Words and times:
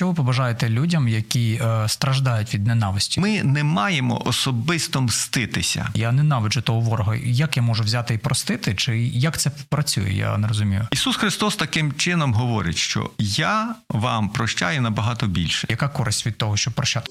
що 0.00 0.08
ви 0.08 0.14
побажаєте 0.14 0.68
людям, 0.68 1.08
які 1.08 1.60
е, 1.62 1.88
страждають 1.88 2.54
від 2.54 2.66
ненависті? 2.66 3.20
Ми 3.20 3.42
не 3.42 3.64
маємо 3.64 4.22
особисто 4.24 5.00
мститися. 5.00 5.88
Я 5.94 6.12
ненавиджу 6.12 6.60
того 6.60 6.80
ворога. 6.80 7.16
Як 7.16 7.56
я 7.56 7.62
можу 7.62 7.84
взяти 7.84 8.14
і 8.14 8.18
простити? 8.18 8.74
Чи 8.74 8.98
як 8.98 9.38
це 9.38 9.50
працює? 9.68 10.10
Я 10.12 10.38
не 10.38 10.48
розумію. 10.48 10.88
Ісус 10.90 11.16
Христос 11.16 11.56
таким 11.56 11.92
чином 11.92 12.34
говорить, 12.34 12.76
що 12.76 13.10
я 13.18 13.74
вам 13.88 14.28
прощаю 14.28 14.80
набагато 14.80 15.26
більше. 15.26 15.66
Яка 15.70 15.88
користь 15.88 16.26
від 16.26 16.38
того, 16.38 16.56
щоб 16.56 16.74
прощати? 16.74 17.06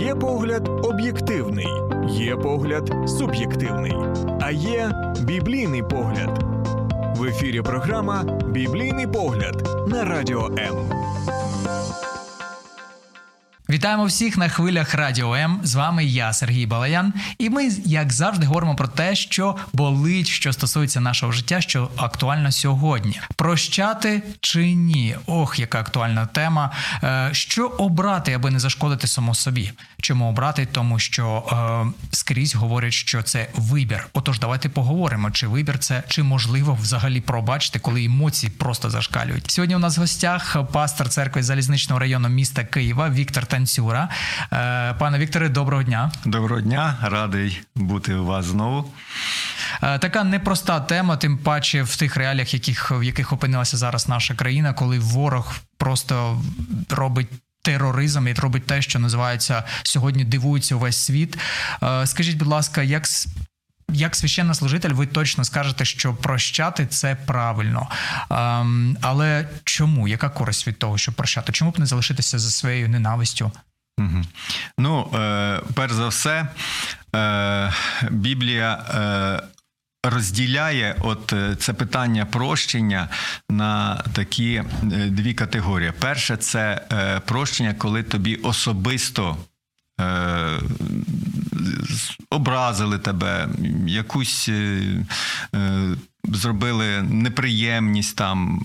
Є 0.00 0.14
погляд 0.14 0.68
об'єктивний, 0.68 1.68
є 2.08 2.36
погляд 2.36 2.92
суб'єктивний, 3.06 3.94
а 4.40 4.50
є 4.50 4.92
біблійний 5.20 5.82
погляд. 5.82 6.50
В 7.16 7.24
ефірі 7.24 7.62
програма 7.62 8.22
Біблійний 8.48 9.06
погляд 9.06 9.68
на 9.88 10.04
радіо 10.04 10.46
М. 10.58 10.90
Вітаємо 13.70 14.04
всіх 14.04 14.36
на 14.38 14.48
хвилях 14.48 14.94
Радіо 14.94 15.34
М. 15.34 15.60
З 15.62 15.74
вами 15.74 16.04
я, 16.04 16.32
Сергій 16.32 16.66
Балаян. 16.66 17.12
І 17.38 17.50
ми, 17.50 17.68
як 17.84 18.12
завжди, 18.12 18.46
говоримо 18.46 18.76
про 18.76 18.88
те, 18.88 19.14
що 19.14 19.56
болить, 19.72 20.26
що 20.26 20.52
стосується 20.52 21.00
нашого 21.00 21.32
життя, 21.32 21.60
що 21.60 21.88
актуально 21.96 22.52
сьогодні. 22.52 23.20
Прощати 23.36 24.22
чи 24.40 24.74
ні? 24.74 25.16
Ох, 25.26 25.58
яка 25.58 25.80
актуальна 25.80 26.26
тема. 26.26 26.70
Е, 27.02 27.28
Що 27.32 27.66
обрати, 27.66 28.32
аби 28.32 28.50
не 28.50 28.58
зашкодити 28.58 29.06
само 29.06 29.34
собі? 29.34 29.72
Чому 30.00 30.28
обрати? 30.28 30.68
Тому 30.72 30.98
що 30.98 31.44
е, 31.52 32.06
скрізь 32.10 32.54
говорять, 32.54 32.92
що 32.92 33.22
це 33.22 33.48
вибір. 33.54 34.06
Отож, 34.12 34.38
давайте 34.38 34.68
поговоримо, 34.68 35.30
чи 35.30 35.46
вибір 35.46 35.78
це, 35.78 36.02
чи 36.08 36.22
можливо 36.22 36.78
взагалі 36.82 37.20
пробачити, 37.20 37.78
коли 37.78 38.04
емоції 38.04 38.52
просто 38.58 38.90
зашкалюють. 38.90 39.50
Сьогодні 39.50 39.76
у 39.76 39.78
нас 39.78 39.98
в 39.98 40.00
гостях 40.00 40.56
пастор 40.72 41.08
церкви 41.08 41.42
залізничного 41.42 41.98
району 41.98 42.28
міста 42.28 42.64
Києва 42.64 43.10
Віктор 43.10 43.46
Танцюра. 43.46 44.08
Е, 44.52 44.94
Пане 44.98 45.18
Вікторе, 45.18 45.48
доброго 45.48 45.82
дня. 45.82 46.12
Доброго 46.24 46.60
дня, 46.60 46.96
радий 47.02 47.60
бути 47.74 48.14
у 48.14 48.24
вас 48.24 48.46
знову. 48.46 48.90
Е, 49.82 49.98
Така 49.98 50.24
непроста 50.24 50.80
тема, 50.80 51.16
тим 51.16 51.38
паче 51.38 51.82
в 51.82 51.96
тих 51.96 52.16
реаліях, 52.16 52.54
яких, 52.54 52.90
в 52.90 53.02
яких 53.02 53.32
опинилася 53.32 53.76
зараз 53.76 54.08
наша 54.08 54.34
країна, 54.34 54.72
коли 54.72 54.98
ворог 54.98 55.54
просто 55.78 56.42
робить. 56.90 57.28
Тероризм 57.62 58.28
і 58.28 58.32
робить 58.32 58.66
те, 58.66 58.82
що 58.82 58.98
називається 58.98 59.64
сьогодні 59.82 60.24
дивується 60.24 60.74
увесь 60.74 60.96
світ. 60.96 61.38
Е, 61.82 62.06
Скажіть, 62.06 62.36
будь 62.36 62.48
ласка, 62.48 62.82
як 62.82 63.06
як 63.92 64.16
священнослужитель, 64.16 64.90
ви 64.90 65.06
точно 65.06 65.44
скажете, 65.44 65.84
що 65.84 66.14
прощати 66.14 66.86
це 66.86 67.14
правильно. 67.14 67.88
Ем, 68.30 68.96
але 69.00 69.48
чому? 69.64 70.08
Яка 70.08 70.28
користь 70.28 70.66
від 70.66 70.78
того, 70.78 70.98
щоб 70.98 71.14
прощати? 71.14 71.52
Чому 71.52 71.70
б 71.70 71.78
не 71.78 71.86
залишитися 71.86 72.38
за 72.38 72.50
своєю 72.50 72.88
ненавистю? 72.88 73.52
Угу. 73.98 74.22
Ну, 74.78 75.10
е, 75.14 75.60
перш 75.74 75.92
за 75.92 76.08
все, 76.08 76.48
е, 77.16 77.72
Біблія 78.10 78.72
е, 78.72 79.59
розділяє 80.04 80.96
от 81.00 81.32
е, 81.32 81.56
це 81.56 81.72
питання 81.72 82.26
прощення 82.26 83.08
на 83.50 84.04
такі 84.12 84.54
е, 84.54 84.64
дві 85.10 85.34
категорії. 85.34 85.92
Перше, 85.98 86.36
це 86.36 86.86
е, 86.92 87.20
прощення, 87.20 87.74
коли 87.74 88.02
тобі 88.02 88.34
особисто. 88.34 89.36
Образили 92.30 92.98
тебе, 92.98 93.48
якусь 93.86 94.48
е, 94.48 94.82
зробили 96.24 97.02
неприємність 97.02 98.16
там, 98.16 98.64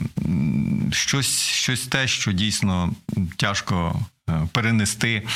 щось, 0.92 1.40
щось 1.40 1.88
те, 1.88 2.08
що 2.08 2.32
дійсно 2.32 2.94
тяжко 3.36 4.00
перенести. 4.52 5.28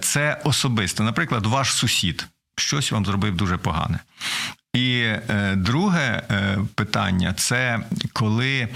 Це 0.00 0.40
особисто. 0.44 1.04
Наприклад, 1.04 1.46
ваш 1.46 1.72
сусід 1.72 2.26
щось 2.56 2.92
вам 2.92 3.06
зробив 3.06 3.36
дуже 3.36 3.56
погане. 3.56 3.98
І 4.74 5.00
е, 5.00 5.54
друге 5.56 6.22
е, 6.30 6.58
питання 6.74 7.34
це 7.36 7.80
коли, 8.12 8.68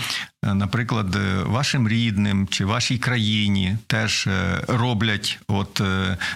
е, 0.45 0.55
наприклад, 0.55 1.17
вашим 1.47 1.89
рідним 1.89 2.49
чи 2.51 2.65
вашій 2.65 2.99
країні 2.99 3.77
теж 3.87 4.29
роблять 4.69 5.39
от 5.49 5.83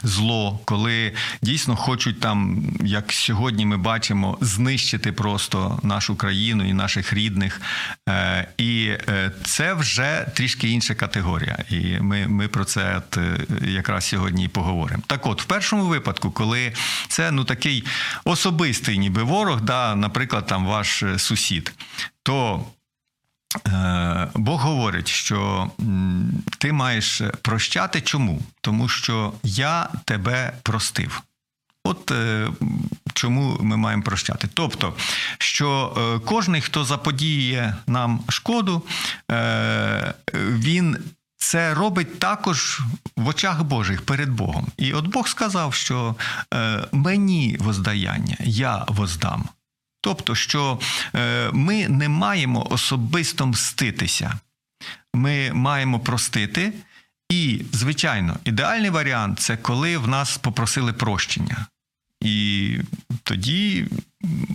зло, 0.02 0.60
коли 0.64 1.12
дійсно 1.42 1.76
хочуть 1.76 2.20
там, 2.20 2.70
як 2.80 3.12
сьогодні 3.12 3.66
ми 3.66 3.76
бачимо, 3.76 4.38
знищити 4.40 5.12
просто 5.12 5.80
нашу 5.82 6.16
країну 6.16 6.68
і 6.68 6.72
наших 6.72 7.12
рідних. 7.12 7.60
І 8.58 8.75
е, 9.08 9.30
це 9.44 9.74
вже 9.74 10.26
трішки 10.34 10.68
інша 10.68 10.94
категорія. 10.94 11.64
І 11.70 12.00
ми, 12.00 12.28
ми 12.28 12.48
про 12.48 12.64
це 12.64 12.96
от, 12.96 13.16
е, 13.16 13.38
якраз 13.66 14.04
сьогодні 14.04 14.44
і 14.44 14.48
поговоримо. 14.48 15.02
Так 15.06 15.26
от, 15.26 15.42
в 15.42 15.44
першому 15.44 15.86
випадку, 15.86 16.30
коли 16.30 16.72
це 17.08 17.30
ну 17.30 17.44
такий 17.44 17.84
особистий 18.24 18.98
ніби 18.98 19.22
ворог, 19.22 19.60
да, 19.60 19.94
наприклад, 19.94 20.46
там 20.46 20.66
ваш 20.66 21.02
е, 21.02 21.18
сусід, 21.18 21.72
то 22.22 22.66
Бог 24.34 24.60
говорить, 24.60 25.08
що 25.08 25.70
ти 26.58 26.72
маєш 26.72 27.22
прощати 27.42 28.00
чому? 28.00 28.42
Тому 28.60 28.88
що 28.88 29.32
я 29.42 29.88
тебе 30.04 30.52
простив. 30.62 31.22
От 31.86 32.10
е, 32.10 32.48
чому 33.14 33.58
ми 33.60 33.76
маємо 33.76 34.02
прощати? 34.02 34.48
Тобто, 34.54 34.94
що 35.38 35.94
е, 35.96 36.26
кожний, 36.26 36.60
хто 36.60 36.84
заподіює 36.84 37.74
нам 37.86 38.20
шкоду, 38.28 38.82
е, 39.30 40.14
він 40.34 40.98
це 41.36 41.74
робить 41.74 42.18
також 42.18 42.80
в 43.16 43.28
очах 43.28 43.62
Божих 43.62 44.02
перед 44.02 44.30
Богом. 44.30 44.66
І 44.76 44.92
от 44.92 45.06
Бог 45.06 45.28
сказав, 45.28 45.74
що 45.74 46.14
мені 46.92 47.56
воздаяння, 47.60 48.36
я 48.40 48.84
воздам. 48.88 49.48
Тобто, 50.00 50.34
що 50.34 50.80
ми 51.52 51.88
не 51.88 52.08
маємо 52.08 52.66
особисто 52.70 53.46
мститися, 53.46 54.32
ми 55.14 55.52
маємо 55.52 56.00
простити. 56.00 56.72
І, 57.28 57.62
звичайно, 57.72 58.36
ідеальний 58.44 58.90
варіант 58.90 59.40
це 59.40 59.56
коли 59.56 59.98
в 59.98 60.08
нас 60.08 60.38
попросили 60.38 60.92
прощення. 60.92 61.66
І 62.26 62.78
тоді 63.22 63.86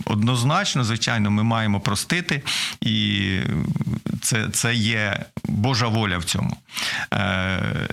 однозначно, 0.04 0.84
звичайно, 0.84 1.30
ми 1.30 1.42
маємо 1.42 1.80
простити, 1.80 2.42
і 2.80 3.38
це, 4.20 4.48
це 4.48 4.74
є 4.74 5.24
Божа 5.44 5.88
воля 5.88 6.18
в 6.18 6.24
цьому. 6.24 6.56
Е, 7.14 7.88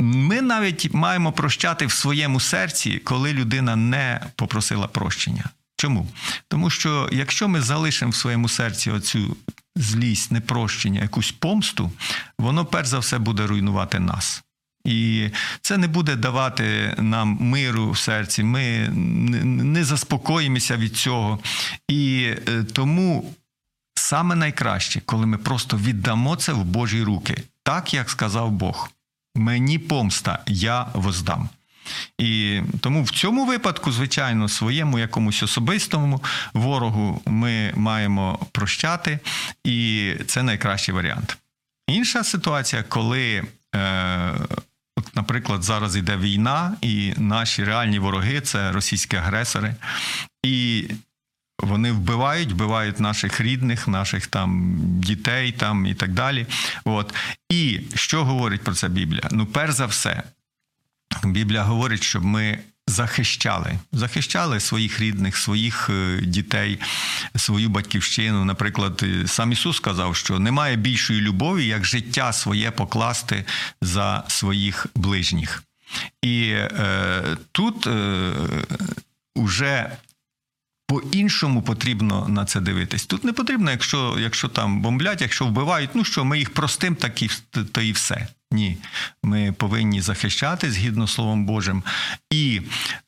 ми 0.00 0.40
навіть 0.42 0.94
маємо 0.94 1.32
прощати 1.32 1.86
в 1.86 1.92
своєму 1.92 2.40
серці, 2.40 2.98
коли 3.04 3.32
людина 3.32 3.76
не 3.76 4.20
попросила 4.36 4.86
прощення. 4.86 5.44
Чому? 5.76 6.08
Тому 6.48 6.70
що 6.70 7.08
якщо 7.12 7.48
ми 7.48 7.60
залишимо 7.60 8.10
в 8.10 8.14
своєму 8.16 8.48
серці 8.48 8.90
оцю 8.90 9.36
злість, 9.76 10.32
непрощення, 10.32 11.02
якусь 11.02 11.32
помсту, 11.32 11.92
воно 12.38 12.64
перш 12.64 12.88
за 12.88 12.98
все 12.98 13.18
буде 13.18 13.46
руйнувати 13.46 13.98
нас. 13.98 14.42
І 14.86 15.30
це 15.60 15.78
не 15.78 15.88
буде 15.88 16.16
давати 16.16 16.94
нам 16.98 17.38
миру 17.40 17.90
в 17.90 17.98
серці. 17.98 18.42
Ми 18.42 18.88
не- 18.88 19.84
заспокоїмося 19.84 20.76
від 20.76 20.96
цього. 20.96 21.38
І 21.88 22.30
е, 22.48 22.64
тому 22.72 23.34
саме 23.94 24.34
найкраще, 24.34 25.00
коли 25.00 25.26
ми 25.26 25.38
просто 25.38 25.76
віддамо 25.76 26.36
це 26.36 26.52
в 26.52 26.64
Божі 26.64 27.02
руки, 27.02 27.42
так 27.62 27.94
як 27.94 28.10
сказав 28.10 28.50
Бог. 28.50 28.90
Мені 29.34 29.78
помста, 29.78 30.38
я 30.46 30.86
воздам. 30.94 31.48
І 32.18 32.60
тому 32.80 33.02
в 33.02 33.10
цьому 33.10 33.46
випадку, 33.46 33.92
звичайно, 33.92 34.48
своєму 34.48 34.98
якомусь 34.98 35.42
особистому 35.42 36.22
ворогу 36.52 37.22
ми 37.26 37.72
маємо 37.76 38.38
прощати, 38.52 39.18
і 39.64 40.12
це 40.26 40.42
найкращий 40.42 40.94
варіант. 40.94 41.38
Інша 41.86 42.24
ситуація, 42.24 42.82
коли, 42.82 43.44
е, 43.74 44.32
от, 44.96 45.16
наприклад, 45.16 45.62
зараз 45.62 45.96
йде 45.96 46.16
війна, 46.16 46.76
і 46.82 47.14
наші 47.16 47.64
реальні 47.64 47.98
вороги 47.98 48.40
це 48.40 48.72
російські 48.72 49.16
агресори, 49.16 49.74
і 50.42 50.88
вони 51.58 51.92
вбивають, 51.92 52.52
вбивають 52.52 53.00
наших 53.00 53.40
рідних, 53.40 53.88
наших 53.88 54.26
там 54.26 54.76
дітей 55.00 55.52
там 55.52 55.86
і 55.86 55.94
так 55.94 56.12
далі. 56.12 56.46
От. 56.84 57.14
І 57.48 57.80
що 57.94 58.24
говорить 58.24 58.62
про 58.62 58.74
це 58.74 58.88
Біблія? 58.88 59.28
Ну, 59.30 59.46
перш 59.46 59.72
за 59.72 59.86
все, 59.86 60.22
Біблія 61.24 61.62
говорить, 61.62 62.02
щоб 62.02 62.24
ми 62.24 62.58
захищали, 62.86 63.78
захищали 63.92 64.60
своїх 64.60 65.00
рідних, 65.00 65.36
своїх 65.36 65.90
е, 65.90 66.20
дітей, 66.22 66.78
свою 67.36 67.68
батьківщину. 67.68 68.44
Наприклад, 68.44 69.04
сам 69.26 69.52
Ісус 69.52 69.76
сказав, 69.76 70.16
що 70.16 70.38
немає 70.38 70.76
більшої 70.76 71.20
любові, 71.20 71.66
як 71.66 71.84
життя 71.84 72.32
своє 72.32 72.70
покласти 72.70 73.44
за 73.82 74.24
своїх 74.28 74.86
ближніх. 74.94 75.62
І 76.22 76.50
е, 76.50 77.36
тут 77.52 77.86
е, 77.86 78.32
уже 79.34 79.96
по-іншому 80.86 81.62
потрібно 81.62 82.28
на 82.28 82.44
це 82.44 82.60
дивитись. 82.60 83.06
Тут 83.06 83.24
не 83.24 83.32
потрібно, 83.32 83.70
якщо 83.70 84.16
якщо 84.20 84.48
там 84.48 84.82
бомблять, 84.82 85.20
якщо 85.20 85.46
вбивають, 85.46 85.90
ну 85.94 86.04
що 86.04 86.24
ми 86.24 86.38
їх 86.38 86.50
простим, 86.50 86.96
так 86.96 87.22
і 87.22 87.30
то 87.72 87.80
і 87.80 87.92
все. 87.92 88.28
Ні, 88.52 88.76
ми 89.22 89.52
повинні 89.52 90.00
захищати 90.00 90.70
згідно 90.70 91.06
Словом 91.06 91.46
Божим. 91.46 91.82
І 92.30 92.60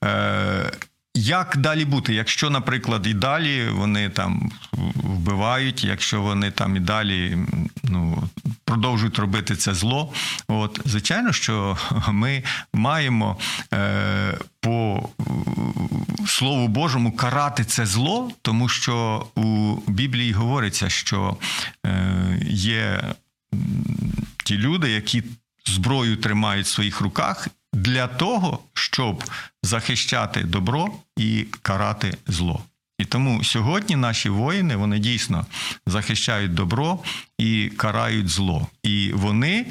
е, 0.05 0.73
як 1.15 1.57
далі 1.57 1.85
бути, 1.85 2.15
якщо, 2.15 2.51
наприклад, 2.51 3.07
і 3.07 3.15
далі 3.15 3.69
вони 3.69 4.09
там 4.09 4.53
вбивають, 4.95 5.85
якщо 5.85 6.23
вони 6.23 6.51
там 6.51 6.77
і 6.77 6.81
далі 6.81 7.39
ну, 7.83 8.29
продовжують 8.65 9.19
робити 9.19 9.57
це 9.57 9.75
зло, 9.75 10.13
от 10.49 10.81
звичайно, 10.85 11.33
що 11.33 11.77
ми 12.09 12.43
маємо 12.75 13.37
е, 13.75 14.39
по 14.61 15.09
Слову 16.27 16.69
Божому 16.69 17.13
карати 17.13 17.65
це 17.65 17.87
зло, 17.87 18.31
тому 18.43 18.69
що 18.69 19.27
у 19.35 19.77
Біблії 19.87 20.33
говориться, 20.33 20.89
що 20.89 21.37
е, 21.87 22.39
є 22.47 23.01
ті 24.45 24.59
люди, 24.59 24.91
які 24.91 25.23
зброю 25.67 26.17
тримають 26.17 26.67
в 26.67 26.71
своїх 26.71 27.01
руках 27.01 27.49
для 27.73 28.07
того, 28.07 28.59
щоб 28.75 29.25
захищати 29.63 30.43
добро 30.43 30.93
і 31.17 31.47
карати 31.63 32.17
зло. 32.27 32.63
І 32.99 33.05
тому 33.05 33.45
сьогодні 33.45 33.97
наші 33.97 34.29
воїни 34.29 34.77
вони 34.77 34.99
дійсно 34.99 35.47
захищають 35.87 36.55
добро 36.55 36.99
і 37.39 37.73
карають 37.77 38.29
зло. 38.29 38.67
І 38.83 39.11
вони 39.15 39.67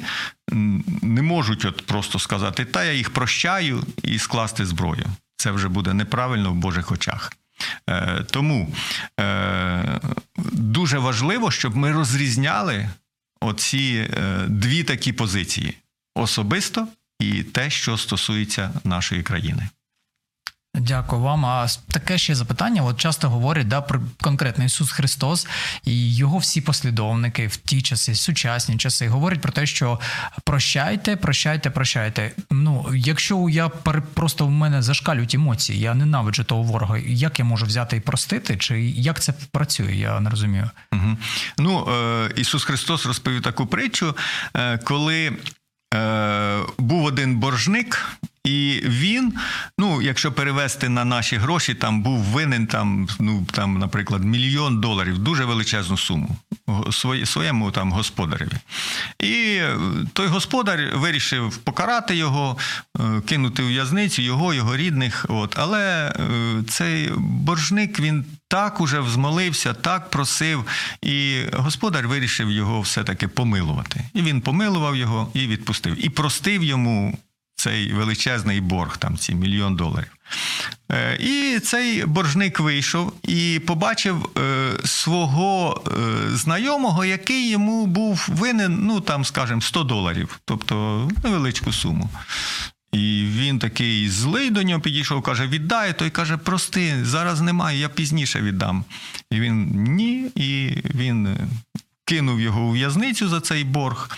не 1.02 1.22
можуть 1.22 1.64
от 1.64 1.86
просто 1.86 2.18
сказати, 2.18 2.64
та 2.64 2.84
я 2.84 2.92
їх 2.92 3.10
прощаю 3.10 3.84
і 4.02 4.18
скласти 4.18 4.66
зброю. 4.66 5.04
Це 5.36 5.50
вже 5.50 5.68
буде 5.68 5.94
неправильно 5.94 6.52
в 6.52 6.54
Божих 6.54 6.92
очах. 6.92 7.32
Е, 7.90 8.24
тому 8.30 8.74
е, 9.20 10.00
дуже 10.52 10.98
важливо, 10.98 11.50
щоб 11.50 11.76
ми 11.76 11.92
розрізняли 11.92 12.88
оці 13.40 14.08
е, 14.10 14.46
дві 14.48 14.84
такі 14.84 15.12
позиції: 15.12 15.76
особисто 16.14 16.88
і 17.20 17.42
те, 17.42 17.70
що 17.70 17.98
стосується 17.98 18.70
нашої 18.84 19.22
країни. 19.22 19.68
Дякую 20.74 21.22
вам. 21.22 21.46
А 21.46 21.66
таке 21.90 22.18
ще 22.18 22.34
запитання. 22.34 22.82
От 22.82 22.96
часто 22.96 23.28
говорять 23.28 23.68
да, 23.68 23.80
про 23.80 24.00
конкретно 24.22 24.64
Ісус 24.64 24.90
Христос 24.90 25.46
і 25.84 26.14
його 26.14 26.38
всі 26.38 26.60
послідовники 26.60 27.46
в 27.46 27.56
ті 27.56 27.82
часи, 27.82 28.14
сучасні 28.14 28.76
часи, 28.76 29.08
говорять 29.08 29.40
про 29.40 29.52
те, 29.52 29.66
що 29.66 30.00
прощайте, 30.44 31.16
прощайте, 31.16 31.70
прощайте. 31.70 32.32
Ну, 32.50 32.86
якщо 32.94 33.48
я 33.48 33.68
просто 33.68 34.46
в 34.46 34.50
мене 34.50 34.82
зашкалюють 34.82 35.34
емоції, 35.34 35.80
я 35.80 35.94
ненавиджу 35.94 36.44
того 36.44 36.62
ворога. 36.62 36.98
Як 36.98 37.38
я 37.38 37.44
можу 37.44 37.66
взяти 37.66 37.96
і 37.96 38.00
простити? 38.00 38.56
Чи 38.56 38.80
як 38.80 39.20
це 39.20 39.34
працює? 39.50 39.94
Я 39.94 40.20
не 40.20 40.30
розумію. 40.30 40.70
Угу. 40.92 41.16
Ну, 41.58 41.88
е, 41.90 42.30
Ісус 42.36 42.64
Христос 42.64 43.06
розповів 43.06 43.42
таку 43.42 43.66
притчу, 43.66 44.16
е, 44.54 44.78
коли. 44.78 45.32
Е, 45.94 46.58
був 46.78 47.04
один 47.04 47.36
боржник, 47.36 48.08
і 48.44 48.80
він, 48.84 49.34
ну, 49.78 50.02
якщо 50.02 50.32
перевести 50.32 50.88
на 50.88 51.04
наші 51.04 51.36
гроші, 51.36 51.74
там 51.74 52.02
був 52.02 52.18
винен 52.18 52.66
там, 52.66 53.08
ну 53.20 53.46
там, 53.52 53.78
наприклад, 53.78 54.24
мільйон 54.24 54.80
доларів, 54.80 55.18
дуже 55.18 55.44
величезну 55.44 55.96
суму 55.96 56.36
своєму 57.24 57.70
там 57.70 57.92
господареві. 57.92 58.52
І 59.22 59.60
той 60.12 60.26
господар 60.26 60.96
вирішив 60.96 61.56
покарати 61.56 62.16
його, 62.16 62.56
е, 63.00 63.20
кинути 63.26 63.62
у 63.62 63.66
в'язницю 63.66 64.22
його, 64.22 64.54
його 64.54 64.76
рідних. 64.76 65.26
От. 65.28 65.54
Але 65.58 66.08
е, 66.08 66.62
цей 66.68 67.10
боржник 67.16 68.00
він 68.00 68.24
так 68.48 68.80
уже 68.80 69.00
взмолився, 69.00 69.74
так 69.74 70.10
просив, 70.10 70.64
і 71.02 71.42
господар 71.52 72.08
вирішив 72.08 72.50
його 72.50 72.80
все-таки 72.80 73.28
помилувати. 73.28 74.04
І 74.14 74.22
він 74.22 74.40
помилував 74.40 74.96
його 74.96 75.30
і 75.34 75.46
відпустив. 75.46 76.06
І 76.06 76.08
простив 76.08 76.64
йому 76.64 77.18
цей 77.58 77.92
величезний 77.92 78.60
борг, 78.60 78.96
там 78.96 79.16
ці 79.16 79.34
мільйон 79.34 79.76
доларів. 79.76 80.08
Е, 80.92 81.16
і 81.20 81.58
цей 81.58 82.04
боржник 82.04 82.60
вийшов 82.60 83.12
і 83.22 83.60
побачив 83.66 84.28
е, 84.38 84.70
свого 84.84 85.82
е, 85.86 86.36
знайомого, 86.36 87.04
який 87.04 87.50
йому 87.50 87.86
був 87.86 88.26
винен, 88.28 88.78
ну 88.82 89.00
там, 89.00 89.24
скажімо, 89.24 89.60
100 89.60 89.84
доларів, 89.84 90.40
тобто 90.44 91.08
невеличку 91.24 91.72
суму. 91.72 92.10
І 92.92 93.24
він 93.30 93.58
такий 93.58 94.08
злий 94.08 94.50
до 94.50 94.62
нього 94.62 94.80
підійшов, 94.80 95.22
каже: 95.22 95.46
віддай, 95.46 95.98
той 95.98 96.10
каже, 96.10 96.36
прости, 96.36 97.04
зараз 97.04 97.40
немає, 97.40 97.78
я 97.78 97.88
пізніше 97.88 98.40
віддам. 98.40 98.84
І 99.30 99.40
він 99.40 99.84
ні, 99.94 100.30
і 100.34 100.82
він 100.94 101.36
кинув 102.04 102.40
його 102.40 102.60
у 102.60 102.70
в'язницю 102.70 103.28
за 103.28 103.40
цей 103.40 103.64
борг 103.64 104.16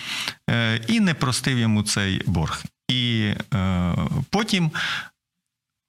і 0.87 0.99
не 0.99 1.13
простив 1.13 1.59
йому 1.59 1.83
цей 1.83 2.21
борг. 2.25 2.63
І 2.91 3.33
е, 3.53 3.95
потім 4.29 4.71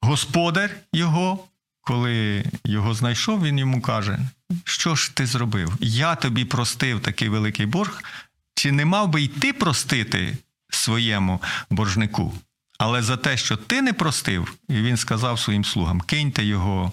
господар 0.01 0.71
його, 0.93 1.47
коли 1.81 2.45
його 2.65 2.93
знайшов, 2.93 3.43
він 3.43 3.59
йому 3.59 3.81
каже: 3.81 4.19
Що 4.63 4.95
ж 4.95 5.15
ти 5.15 5.25
зробив? 5.25 5.73
Я 5.79 6.15
тобі 6.15 6.45
простив 6.45 7.01
такий 7.01 7.29
великий 7.29 7.65
борг, 7.65 8.03
чи 8.55 8.71
не 8.71 8.85
мав 8.85 9.07
би 9.09 9.21
й 9.21 9.27
ти 9.27 9.53
простити 9.53 10.37
своєму 10.69 11.41
боржнику? 11.69 12.33
Але 12.79 13.01
за 13.01 13.17
те, 13.17 13.37
що 13.37 13.57
ти 13.57 13.81
не 13.81 13.93
простив, 13.93 14.53
і 14.69 14.73
він 14.73 14.97
сказав 14.97 15.39
своїм 15.39 15.65
слугам: 15.65 16.01
киньте 16.01 16.45
його 16.45 16.91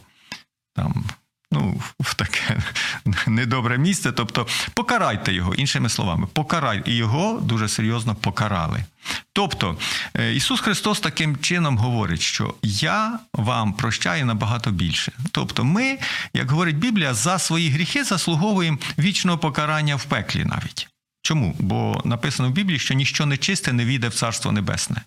там 0.74 1.04
ну, 1.52 1.82
в 2.00 2.14
таке 2.14 2.62
недобре 3.26 3.78
місце. 3.78 4.12
Тобто 4.12 4.46
покарайте 4.74 5.32
його, 5.32 5.54
іншими 5.54 5.88
словами, 5.88 6.26
покарайте. 6.32 6.90
І 6.90 6.94
його 6.94 7.40
дуже 7.42 7.68
серйозно 7.68 8.14
покарали. 8.14 8.84
Тобто 9.32 9.76
е, 10.14 10.34
Ісус 10.34 10.60
Христос 10.60 11.00
таким 11.00 11.36
чином 11.36 11.78
говорить, 11.78 12.20
що 12.20 12.54
я 12.62 13.18
вам 13.32 13.72
прощаю 13.72 14.26
набагато 14.26 14.70
більше. 14.70 15.12
Тобто, 15.32 15.64
ми, 15.64 15.98
як 16.34 16.50
говорить 16.50 16.78
Біблія, 16.78 17.14
за 17.14 17.38
свої 17.38 17.70
гріхи 17.70 18.04
заслуговуємо 18.04 18.78
вічного 18.98 19.38
покарання 19.38 19.96
в 19.96 20.04
пеклі 20.04 20.44
навіть. 20.44 20.88
Чому? 21.22 21.56
Бо 21.58 22.02
написано 22.04 22.48
в 22.48 22.52
Біблії, 22.52 22.78
що 22.78 22.94
ніщо 22.94 23.26
нечисте 23.26 23.72
не 23.72 23.84
війде 23.84 24.08
в 24.08 24.14
Царство 24.14 24.52
Небесне. 24.52 25.02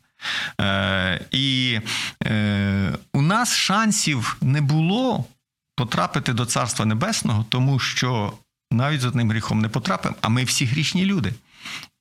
Е, 0.61 1.25
І 1.31 1.79
е, 2.23 2.93
у 3.13 3.21
нас 3.21 3.55
шансів 3.55 4.37
не 4.41 4.61
було 4.61 5.25
потрапити 5.75 6.33
до 6.33 6.45
Царства 6.45 6.85
Небесного, 6.85 7.45
тому 7.49 7.79
що 7.79 8.33
навіть 8.71 9.01
з 9.01 9.05
одним 9.05 9.31
гріхом 9.31 9.61
не 9.61 9.69
потрапимо, 9.69 10.15
а 10.21 10.29
ми 10.29 10.43
всі 10.43 10.65
грішні 10.65 11.05
люди. 11.05 11.33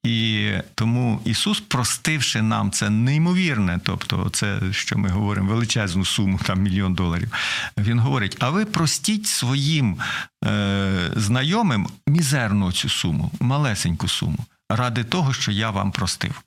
І 0.04 0.50
тому 0.74 1.20
Ісус, 1.24 1.60
простивши 1.60 2.42
нам 2.42 2.70
це 2.70 2.90
неймовірне, 2.90 3.80
тобто 3.84 4.30
це, 4.32 4.60
що 4.70 4.98
ми 4.98 5.08
говоримо, 5.08 5.50
величезну 5.50 6.04
суму, 6.04 6.40
там 6.46 6.62
мільйон 6.62 6.94
доларів, 6.94 7.32
Він 7.78 7.98
говорить: 7.98 8.36
а 8.40 8.50
ви 8.50 8.64
простіть 8.64 9.26
своїм 9.26 9.98
е, 10.44 11.10
знайомим 11.16 11.88
мізерну 12.06 12.72
цю 12.72 12.88
суму, 12.88 13.30
малесеньку 13.40 14.08
суму, 14.08 14.38
ради 14.70 15.04
того, 15.04 15.32
що 15.32 15.52
я 15.52 15.70
вам 15.70 15.92
простив. 15.92 16.42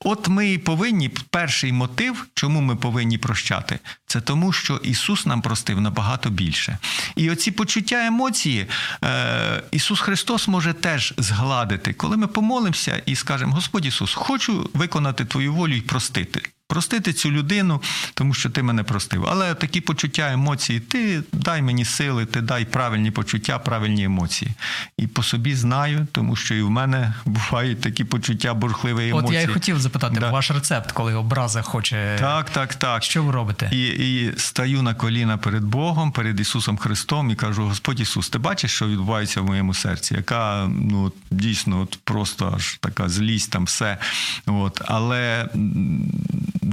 От 0.00 0.28
ми 0.28 0.52
і 0.52 0.58
повинні 0.58 1.08
перший 1.08 1.72
мотив, 1.72 2.26
чому 2.34 2.60
ми 2.60 2.76
повинні 2.76 3.18
прощати, 3.18 3.78
це 4.06 4.20
тому, 4.20 4.52
що 4.52 4.76
Ісус 4.76 5.26
нам 5.26 5.42
простив 5.42 5.80
набагато 5.80 6.30
більше. 6.30 6.78
І 7.16 7.30
оці 7.30 7.50
почуття 7.50 8.06
емоції 8.06 8.66
е, 9.04 9.62
Ісус 9.70 10.00
Христос 10.00 10.48
може 10.48 10.72
теж 10.72 11.14
згладити, 11.16 11.92
коли 11.92 12.16
ми 12.16 12.26
помолимося 12.26 13.02
і 13.06 13.16
скажемо: 13.16 13.54
Господь 13.54 13.86
Ісус, 13.86 14.14
хочу 14.14 14.70
виконати 14.74 15.24
Твою 15.24 15.54
волю 15.54 15.74
і 15.74 15.80
простити 15.80 16.42
простити 16.68 17.12
цю 17.12 17.30
людину, 17.30 17.82
тому 18.14 18.34
що 18.34 18.50
ти 18.50 18.62
мене 18.62 18.82
простив. 18.82 19.26
Але 19.30 19.54
такі 19.54 19.80
почуття, 19.80 20.32
емоції, 20.32 20.80
ти 20.80 21.22
дай 21.32 21.62
мені 21.62 21.84
сили, 21.84 22.26
ти 22.26 22.40
дай 22.40 22.64
правильні 22.64 23.10
почуття, 23.10 23.58
правильні 23.58 24.04
емоції. 24.04 24.50
І 24.98 25.06
по 25.06 25.22
собі 25.22 25.54
знаю, 25.54 26.06
тому 26.12 26.36
що 26.36 26.54
і 26.54 26.62
в 26.62 26.70
мене 26.70 27.14
бувають 27.24 27.80
такі 27.80 28.04
почуття 28.04 28.54
бурхливої 28.54 29.10
емоції. 29.10 29.28
От 29.28 29.34
я 29.34 29.50
і 29.50 29.54
хотів 29.54 29.80
запитати 29.80 30.16
да. 30.20 30.30
ваш 30.30 30.50
рецепт, 30.50 30.92
коли 30.92 31.14
образа 31.14 31.62
хоче. 31.62 32.16
Так, 32.20 32.50
так, 32.50 32.74
так. 32.74 33.02
Що 33.02 33.22
ви 33.22 33.32
робите? 33.32 33.68
І 33.72 33.86
і 33.86 34.32
стаю 34.36 34.82
на 34.82 34.94
коліна 34.94 35.36
перед 35.36 35.64
Богом, 35.64 36.12
перед 36.12 36.40
Ісусом 36.40 36.76
Христом 36.76 37.30
і 37.30 37.34
кажу: 37.34 37.64
Господь 37.64 38.00
Ісус, 38.00 38.28
ти 38.28 38.38
бачиш, 38.38 38.70
що 38.70 38.88
відбувається 38.88 39.40
в 39.40 39.44
моєму 39.44 39.74
серці? 39.74 40.14
Яка 40.14 40.68
ну 40.68 41.12
дійсно 41.30 41.80
от 41.80 41.98
просто 42.04 42.52
аж 42.56 42.78
така 42.80 43.08
злість, 43.08 43.50
там 43.50 43.64
все. 43.64 43.98
От, 44.46 44.82
Але 44.84 45.48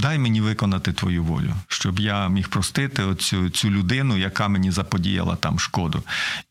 дай 0.02 0.18
мені 0.18 0.40
виконати 0.40 0.92
твою 0.92 1.24
волю, 1.24 1.54
щоб 1.68 2.00
я 2.00 2.28
міг 2.28 2.48
простити 2.48 3.02
оцю 3.02 3.50
цю 3.50 3.70
людину, 3.70 4.18
яка 4.18 4.48
мені 4.48 4.70
заподіяла 4.70 5.36
там 5.36 5.58
шкоду. 5.58 6.02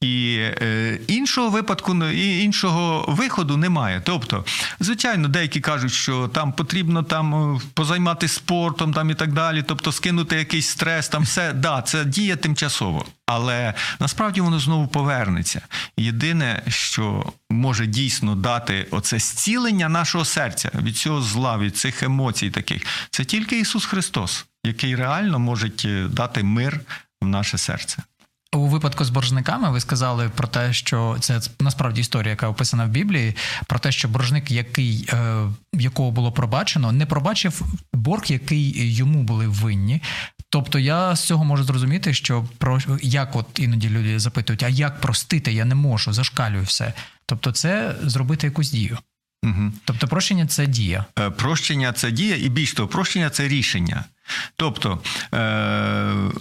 І 0.02 0.38
е, 0.40 1.00
іншого 1.08 1.50
випадку, 1.50 2.06
і 2.06 2.44
іншого 2.44 3.06
виходу 3.08 3.58
немає. 3.58 4.02
Тобто, 4.06 4.46
звичайно, 4.80 5.28
деякі 5.28 5.60
кажуть, 5.60 5.92
що 5.92 6.28
там 6.28 6.54
потрібно 6.54 7.04
там 7.04 7.56
е, 7.56 7.60
позайматися 7.74 8.36
спортом 8.36 8.94
там 8.94 9.10
і 9.10 9.16
так 9.16 9.34
далі, 9.34 9.64
тобто 9.68 9.92
скинути 9.92 10.36
якийсь 10.36 10.68
стрес, 10.68 11.10
там 11.10 11.24
все, 11.24 11.54
да, 11.54 11.82
це 11.82 12.06
діє 12.06 12.36
тимчасово. 12.36 13.06
Але 13.36 13.74
насправді 14.00 14.42
воно 14.42 14.60
знову 14.60 14.88
повернеться. 14.88 15.62
Єдине, 15.98 16.62
що 16.68 17.34
може 17.50 17.88
дійсно 17.88 18.36
дати 18.36 18.88
оце 18.92 19.20
зцілення 19.20 19.90
нашого 19.90 20.26
серця 20.26 20.72
від 20.76 20.98
цього 20.98 21.22
зла, 21.22 21.58
від 21.58 21.78
цих 21.78 22.04
емоцій 22.04 22.50
таких, 22.50 22.86
це 23.10 23.26
тільки 23.26 23.60
Ісус 23.60 23.86
Христос, 23.86 24.46
який 24.66 24.96
реально 24.96 25.40
може 25.40 25.72
е, 25.86 26.08
дати 26.08 26.44
мир 26.44 26.80
в 27.22 27.26
наше 27.26 27.58
серце. 27.58 28.04
У 28.56 28.68
випадку 28.68 29.06
з 29.06 29.10
боржниками 29.10 29.72
ви 29.72 29.80
сказали 29.80 30.30
про 30.36 30.48
те, 30.48 30.74
що 30.74 31.18
це 31.20 31.42
насправді 31.60 32.02
історія, 32.02 32.30
яка 32.30 32.48
описана 32.48 32.86
в 32.86 32.90
Біблії, 32.90 33.36
про 33.68 33.80
те, 33.80 33.92
що 33.92 34.08
боржник, 34.08 34.52
який 34.52 35.10
е, 35.14 35.44
якого 35.74 36.12
було 36.12 36.32
пробачено, 36.32 36.92
не 36.92 37.06
пробачив 37.06 37.62
борг, 37.94 38.24
який 38.28 38.94
йому 38.96 39.24
були 39.24 39.48
винні. 39.48 40.02
Тобто 40.50 40.80
я 40.80 41.16
з 41.16 41.24
цього 41.24 41.46
можу 41.46 41.64
зрозуміти, 41.64 42.14
що 42.14 42.46
про 42.58 42.80
як 43.02 43.36
от 43.36 43.46
іноді 43.60 43.90
люди 43.90 44.20
запитують, 44.20 44.64
а 44.64 44.70
як 44.70 45.02
простити, 45.02 45.54
я 45.54 45.66
не 45.66 45.76
можу, 45.76 46.14
зашкалюю 46.14 46.64
все. 46.64 46.94
Тобто, 47.26 47.52
це 47.52 47.96
зробити 48.04 48.48
якусь 48.48 48.72
дію. 48.72 48.98
Угу. 49.44 49.72
Тобто, 49.86 50.08
прощення 50.08 50.48
це 50.48 50.68
дія. 50.68 51.06
Е, 51.20 51.30
прощення 51.30 51.94
це 51.94 52.12
дія, 52.12 52.36
і 52.36 52.50
більш 52.50 52.74
того, 52.74 52.88
прощення 52.88 53.30
це 53.30 53.48
рішення. 53.48 54.04
Тобто. 54.56 55.00
Е- 55.34 56.32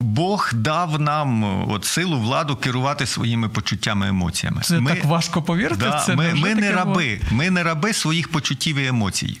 Бог 0.00 0.50
дав 0.54 1.00
нам 1.00 1.42
от 1.70 1.84
силу 1.84 2.20
владу 2.20 2.56
керувати 2.56 3.06
своїми 3.06 3.48
почуттями 3.48 4.08
емоціями. 4.08 4.62
Це 4.62 4.80
ми, 4.80 4.94
так 4.94 5.04
важко 5.04 5.42
повірити. 5.42 5.76
Да, 5.76 6.02
це 6.06 6.16
Ми 6.16 6.34
ми 6.34 6.54
не 6.54 6.72
раби, 6.72 7.20
було? 7.24 7.38
ми 7.38 7.50
не 7.50 7.62
раби 7.62 7.92
своїх 7.92 8.28
почуттів 8.32 8.76
і 8.76 8.86
емоцій. 8.86 9.40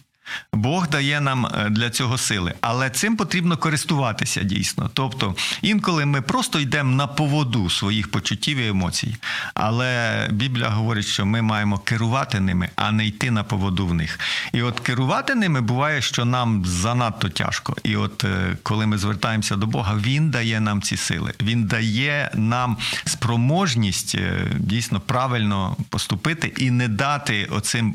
Бог 0.52 0.88
дає 0.88 1.20
нам 1.20 1.46
е, 1.46 1.70
для 1.70 1.90
цього 1.90 2.18
сили, 2.18 2.54
але 2.60 2.90
цим 2.90 3.16
потрібно 3.16 3.56
користуватися 3.56 4.42
дійсно. 4.42 4.90
Тобто, 4.94 5.34
інколи 5.62 6.06
ми 6.06 6.22
просто 6.22 6.60
йдемо 6.60 6.94
на 6.94 7.06
поводу 7.06 7.70
своїх 7.70 8.10
почуттів 8.10 8.58
і 8.58 8.68
емоцій. 8.68 9.16
Але 9.54 10.28
Біблія 10.30 10.68
говорить, 10.68 11.06
що 11.06 11.26
ми 11.26 11.42
маємо 11.42 11.78
керувати 11.78 12.40
ними, 12.40 12.68
а 12.76 12.92
не 12.92 13.06
йти 13.06 13.30
на 13.30 13.44
поводу 13.44 13.86
в 13.86 13.94
них. 13.94 14.20
І 14.52 14.62
от 14.62 14.80
керувати 14.80 15.34
ними 15.34 15.60
буває, 15.60 16.02
що 16.02 16.24
нам 16.24 16.64
занадто 16.64 17.28
тяжко. 17.28 17.76
І 17.84 17.96
от 17.96 18.24
е, 18.24 18.56
коли 18.62 18.86
ми 18.86 18.98
звертаємося 18.98 19.56
до 19.56 19.66
Бога, 19.66 19.96
Він 19.96 20.30
дає 20.30 20.60
нам 20.60 20.82
ці 20.82 20.96
сили. 20.96 21.34
Він 21.42 21.64
дає 21.64 22.30
нам 22.34 22.76
спроможність 23.04 24.14
е, 24.14 24.46
дійсно 24.58 25.00
правильно 25.00 25.76
поступити 25.88 26.52
і 26.56 26.70
не 26.70 26.88
дати 26.88 27.44
оцим 27.44 27.94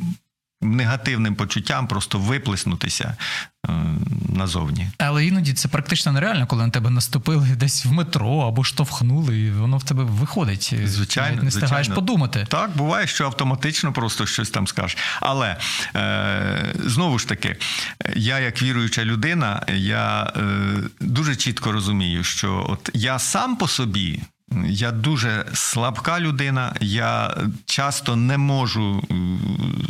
негативним 0.62 1.36
почуттям 1.36 1.88
просто 1.88 2.20
виплеснутися 2.20 3.16
е, 3.70 3.72
назовні. 4.36 4.88
Але 4.98 5.26
іноді 5.26 5.54
це 5.54 5.68
практично 5.68 6.12
нереально, 6.12 6.48
коли 6.48 6.66
на 6.66 6.70
тебе 6.70 6.90
наступили 6.90 7.48
десь 7.56 7.86
в 7.86 7.92
метро 7.92 8.40
або 8.40 8.64
штовхнули, 8.64 9.40
і 9.40 9.52
воно 9.52 9.78
в 9.78 9.84
тебе 9.84 10.04
виходить. 10.04 10.74
Звичайно, 10.86 11.44
не 11.44 11.50
встигаєш 11.50 11.88
подумати. 11.88 12.46
Так, 12.50 12.78
буває, 12.78 13.08
що 13.08 13.26
автоматично 13.26 13.94
просто 13.94 14.26
щось 14.26 14.50
там 14.50 14.68
скажеш. 14.68 14.98
Але 15.22 15.58
е, 15.96 16.76
знову 16.86 17.20
ж 17.20 17.28
таки, 17.28 17.56
я, 18.16 18.40
як 18.40 18.62
віруюча 18.62 19.06
людина, 19.06 19.66
я 19.74 20.24
е, 20.24 20.42
дуже 21.00 21.36
чітко 21.36 21.72
розумію, 21.72 22.24
що 22.24 22.66
от 22.70 22.90
я 22.94 23.20
сам 23.20 23.56
по 23.56 23.68
собі. 23.68 24.22
Я 24.66 24.92
дуже 24.92 25.46
слабка 25.54 26.20
людина. 26.20 26.76
Я 26.82 27.38
часто 27.66 28.16
не 28.16 28.38
можу 28.38 29.04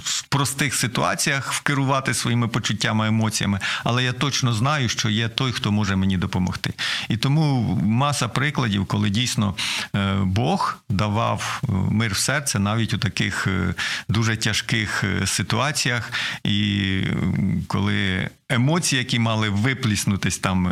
в 0.04 0.24
простих 0.24 0.76
ситуаціях 0.76 1.54
вкерувати 1.54 2.14
своїми 2.14 2.48
почуттями, 2.48 3.08
емоціями, 3.08 3.60
але 3.84 4.04
я 4.04 4.14
точно 4.14 4.54
знаю, 4.54 4.90
що 4.90 5.10
є 5.10 5.30
той, 5.30 5.52
хто 5.52 5.72
може 5.72 5.96
мені 5.96 6.18
допомогти. 6.18 6.74
І 7.10 7.18
тому 7.18 7.62
маса 7.84 8.28
прикладів, 8.28 8.86
коли 8.86 9.10
дійсно 9.10 9.56
е, 9.96 10.16
Бог 10.24 10.78
давав 11.02 11.62
е, 11.64 11.72
мир 11.72 12.14
в 12.14 12.18
серце 12.18 12.60
навіть 12.60 12.94
у 12.94 12.98
таких 12.98 13.48
е, 13.48 13.74
дуже 14.10 14.38
тяжких 14.38 15.04
ситуаціях, 15.26 16.12
і 16.44 17.04
коли 17.68 18.30
емоції, 18.50 19.00
які 19.00 19.20
мали 19.20 19.50
випліснутись 19.50 20.38
там, 20.38 20.72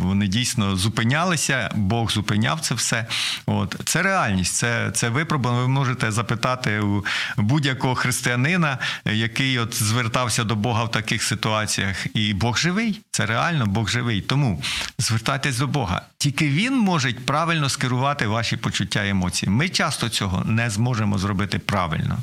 вони 0.00 0.26
дійсно 0.26 0.76
зупинялися. 0.76 1.70
Бог 1.74 2.10
зупиняв 2.10 2.60
це 2.60 2.74
все. 2.74 3.06
От 3.46 3.76
це 3.84 4.02
реальність, 4.02 4.54
це 4.54 4.90
це 4.94 5.08
випробування. 5.08 5.62
Ви 5.62 5.68
можете 5.68 6.10
запитати 6.10 6.80
у 6.80 7.04
будь-якого 7.36 7.94
християнина, 7.94 8.78
який 9.04 9.58
от 9.58 9.74
звертався 9.74 10.44
до 10.44 10.56
Бога 10.56 10.84
в 10.84 10.90
таких 10.90 11.22
ситуаціях. 11.22 12.06
І 12.14 12.34
Бог 12.34 12.58
живий, 12.58 13.00
це 13.10 13.26
реально 13.26 13.66
Бог 13.66 13.88
живий. 13.88 14.20
Тому 14.20 14.62
звертайтесь 14.98 15.58
до 15.58 15.66
Бога. 15.66 16.02
Тільки 16.18 16.48
він 16.48 16.78
може 16.78 17.12
правильно 17.12 17.68
скерувати 17.68 18.26
ваші 18.26 18.56
почуття 18.56 19.04
і 19.04 19.08
емоції. 19.08 19.50
Ми 19.52 19.68
часто 19.68 20.08
цього 20.08 20.44
не 20.44 20.70
зможемо 20.70 21.18
зробити 21.18 21.58
правильно. 21.58 22.18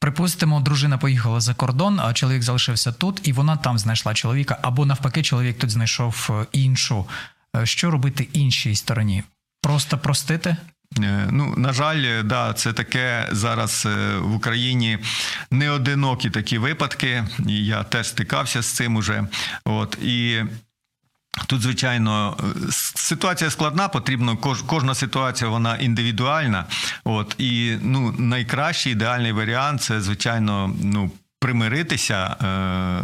Припустимо, 0.00 0.60
дружина 0.60 0.98
поїхала 0.98 1.40
за 1.40 1.54
кордон, 1.54 2.00
а 2.00 2.12
чоловік 2.12 2.42
залишився 2.42 2.92
тут, 2.92 3.28
і 3.28 3.32
вона 3.32 3.56
там 3.56 3.78
знайшла 3.78 4.14
чоловіка, 4.14 4.58
або 4.62 4.86
навпаки, 4.86 5.22
чоловік 5.22 5.58
тут 5.58 5.70
знайшов 5.70 6.28
е, 6.30 6.46
іншу. 6.52 7.06
Е, 7.56 7.66
що 7.66 7.90
робити 7.90 8.28
іншій 8.32 8.74
стороні? 8.74 9.22
Просто 9.62 9.98
простити? 9.98 10.56
Е, 11.00 11.28
ну, 11.30 11.54
на 11.56 11.72
жаль, 11.72 12.22
да, 12.24 12.52
це 12.52 12.72
таке 12.72 13.28
зараз 13.32 13.88
в 14.18 14.34
Україні 14.34 14.98
неодинокі 15.50 16.30
такі 16.30 16.58
випадки. 16.58 17.24
і 17.48 17.66
Я 17.66 17.84
теж 17.84 18.08
стикався 18.08 18.62
з 18.62 18.66
цим 18.66 18.96
уже. 18.96 19.24
От 19.64 19.98
і 20.02 20.44
Тут, 21.46 21.62
звичайно, 21.62 22.36
ситуація 22.94 23.50
складна, 23.50 23.88
потрібно 23.88 24.36
кожна 24.66 24.94
ситуація 24.94 25.50
вона 25.50 25.76
індивідуальна. 25.76 26.64
От 27.04 27.34
і 27.38 27.76
ну 27.82 28.14
найкращий 28.18 28.92
ідеальний 28.92 29.32
варіант 29.32 29.82
це 29.82 30.00
звичайно 30.00 30.74
ну 30.82 31.10
примиритися, 31.38 32.36
е, 32.42 32.98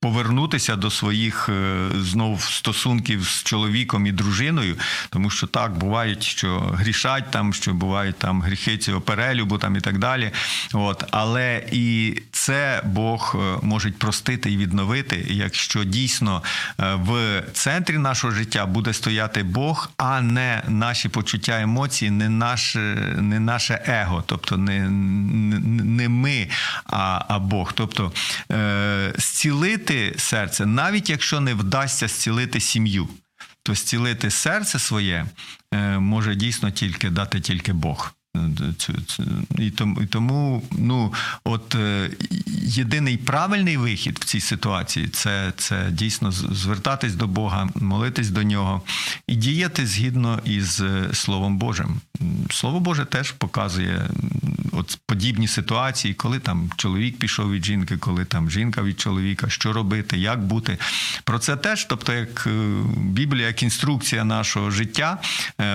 повернутися 0.00 0.76
до 0.76 0.90
своїх 0.90 1.48
е, 1.48 1.88
знов 2.00 2.42
стосунків 2.42 3.24
з 3.24 3.42
чоловіком 3.42 4.06
і 4.06 4.12
дружиною, 4.12 4.76
тому 5.10 5.30
що 5.30 5.46
так 5.46 5.78
бувають, 5.78 6.22
що 6.22 6.58
грішать 6.58 7.30
там, 7.30 7.54
що 7.54 7.74
бувають 7.74 8.18
там 8.18 8.42
гріхи 8.42 8.78
цього 8.78 9.00
перелюбу 9.00 9.58
там 9.58 9.76
і 9.76 9.80
так 9.80 9.98
далі. 9.98 10.30
От, 10.72 11.04
Але 11.10 11.66
і 11.72 12.16
це 12.44 12.82
Бог 12.84 13.36
е, 13.38 13.58
може 13.62 13.90
простити 13.90 14.52
і 14.52 14.56
відновити, 14.56 15.26
якщо 15.28 15.84
дійсно 15.84 16.42
в 16.78 17.42
центрі 17.52 17.98
нашого 17.98 18.32
життя 18.32 18.66
буде 18.66 18.92
стояти 18.92 19.42
Бог, 19.42 19.90
а 19.96 20.20
не 20.20 20.62
наші 20.68 21.08
почуття 21.08 21.60
емоції, 21.60 22.10
не 22.10 22.28
наше, 22.28 22.78
не 23.20 23.40
наше 23.40 23.82
его, 23.86 24.24
тобто 24.26 24.56
не, 24.56 24.88
не 24.88 26.08
ми. 26.08 26.48
а 26.86 27.24
а 27.28 27.38
Бог. 27.38 27.72
Тобто 27.72 28.12
е, 28.52 29.12
зцілити 29.18 30.14
серце, 30.16 30.66
навіть 30.66 31.10
якщо 31.10 31.40
не 31.40 31.54
вдасться 31.54 32.08
зцілити 32.08 32.60
сім'ю, 32.60 33.08
то 33.62 33.74
зцілити 33.74 34.30
серце 34.30 34.78
своє 34.78 35.26
е, 35.74 35.98
може 35.98 36.34
дійсно 36.34 36.70
тільки 36.70 37.10
дати 37.10 37.40
тільки 37.40 37.72
Бог. 37.72 38.14
І 39.58 39.70
тому, 39.70 40.02
і 40.02 40.06
тому 40.06 40.62
ну, 40.78 41.12
от 41.44 41.74
е, 41.74 42.10
єдиний 42.62 43.16
правильний 43.16 43.76
вихід 43.76 44.18
в 44.18 44.24
цій 44.24 44.40
ситуації 44.40 45.08
це 45.08 45.52
це 45.56 45.90
дійсно 45.90 46.32
звертатись 46.32 47.14
до 47.14 47.26
Бога, 47.26 47.68
молитись 47.74 48.30
до 48.30 48.42
нього 48.42 48.82
і 49.26 49.34
діяти 49.34 49.86
згідно 49.86 50.40
із 50.44 50.80
е, 50.80 51.08
Словом 51.12 51.58
Божим. 51.58 52.00
Слово 52.50 52.80
Боже 52.80 53.04
теж 53.04 53.30
показує 53.30 54.10
от 54.74 54.98
подібні 55.06 55.48
ситуації, 55.48 56.14
коли 56.14 56.38
там 56.38 56.70
чоловік 56.76 57.18
пішов 57.18 57.52
від 57.52 57.64
жінки, 57.64 57.96
коли 57.96 58.24
там 58.24 58.50
жінка 58.50 58.82
від 58.82 59.00
чоловіка, 59.00 59.48
що 59.48 59.72
робити, 59.72 60.18
як 60.18 60.44
бути. 60.44 60.78
Про 61.24 61.38
це 61.38 61.56
теж, 61.56 61.84
тобто, 61.84 62.12
як 62.12 62.46
е, 62.46 62.50
Біблія, 62.96 63.46
як 63.46 63.62
інструкція 63.62 64.24
нашого 64.24 64.70
життя, 64.70 65.18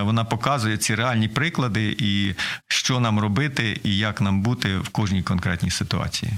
вона 0.01 0.24
показує 0.24 0.77
ці 0.77 0.96
реальні 0.96 1.27
приклади 1.27 1.96
і 2.00 2.34
що 2.68 3.00
нам 3.00 3.20
робити 3.20 3.79
і 3.84 3.98
як 3.98 4.22
нам 4.22 4.41
бути 4.41 4.77
в 4.77 4.89
кожній 4.89 5.24
конкретній 5.24 5.72
ситуації. 5.72 6.32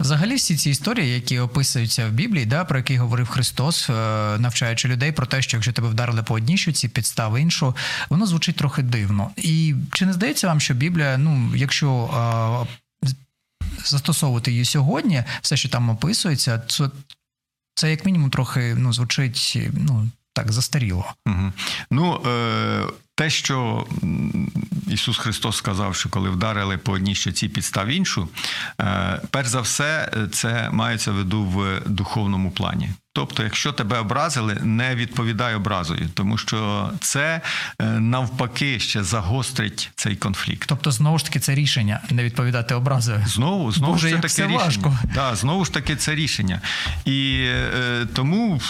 Взагалі, 0.00 0.34
всі 0.34 0.56
ці 0.56 0.70
історії, 0.70 1.14
які 1.14 1.38
описуються 1.38 2.08
в 2.08 2.10
Біблії, 2.10 2.46
да, 2.46 2.64
про 2.64 2.78
які 2.78 2.96
говорив 2.96 3.28
Христос, 3.28 3.90
е, 3.90 3.92
навчаючи 4.38 4.88
людей 4.88 5.12
про 5.12 5.26
те, 5.26 5.42
що 5.42 5.56
якщо 5.56 5.72
тебе 5.72 5.88
вдарили 5.88 6.22
по 6.22 6.34
одній 6.34 6.58
щоці, 6.58 6.88
підстави 6.88 7.40
іншу, 7.40 7.76
воно 8.10 8.26
звучить 8.26 8.56
трохи 8.56 8.82
дивно. 8.82 9.30
І 9.36 9.74
чи 9.92 10.06
не 10.06 10.12
здається 10.12 10.46
вам, 10.46 10.60
що 10.60 10.74
Біблія, 10.74 11.18
ну, 11.18 11.52
якщо 11.56 12.10
а, 12.14 12.64
застосовувати 13.84 14.50
її 14.50 14.64
сьогодні, 14.64 15.24
все, 15.42 15.56
що 15.56 15.68
там 15.68 15.90
описується, 15.90 16.58
то 16.58 16.90
це 17.74 17.90
як 17.90 18.04
мінімум 18.04 18.30
трохи 18.30 18.74
ну, 18.74 18.92
звучить 18.92 19.58
ну, 19.72 20.08
так 20.32 20.52
застаріло. 20.52 21.14
Угу. 21.26 21.52
Ну, 21.90 22.22
е- 22.26 22.86
те, 23.20 23.30
що 23.30 23.86
Ісус 24.88 25.18
Христос 25.18 25.56
сказав, 25.56 25.94
що 25.94 26.08
коли 26.08 26.30
вдарили 26.30 26.78
по 26.78 26.92
одній 26.92 27.14
щоці 27.14 27.48
підстав 27.48 27.88
іншу, 27.88 28.28
е, 28.80 29.20
перш 29.30 29.48
за 29.48 29.60
все, 29.60 30.12
це 30.32 30.70
мається 30.72 31.12
в 31.12 31.14
виду 31.14 31.44
в 31.44 31.80
духовному 31.86 32.50
плані. 32.50 32.90
Тобто, 33.12 33.42
якщо 33.42 33.72
тебе 33.72 33.98
образили, 33.98 34.54
не 34.54 34.94
відповідай 34.94 35.54
образою, 35.54 36.08
тому 36.14 36.38
що 36.38 36.90
це 37.00 37.40
е, 37.78 37.84
навпаки 37.84 38.80
ще 38.80 39.02
загострить 39.02 39.90
цей 39.96 40.16
конфлікт. 40.16 40.64
Тобто, 40.68 40.90
знову 40.90 41.18
ж 41.18 41.24
таки, 41.24 41.40
це 41.40 41.54
рішення 41.54 42.00
не 42.10 42.24
відповідати 42.24 42.74
образою. 42.74 43.24
Знову, 43.26 43.72
знову 43.72 43.92
Боже, 43.92 44.08
ж 44.08 44.14
таке 44.14 44.26
все 44.28 44.42
рішення. 44.42 44.64
важко. 44.64 44.98
Да, 45.14 45.34
знову 45.34 45.64
ж 45.64 45.72
таки, 45.72 45.96
це 45.96 46.14
рішення. 46.14 46.60
І 47.04 47.46
е, 47.48 48.06
тому 48.14 48.60